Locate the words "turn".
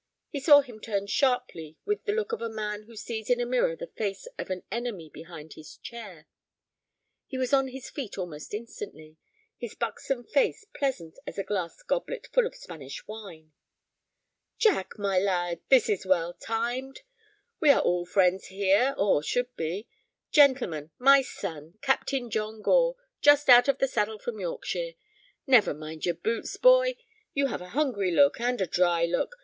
0.79-1.05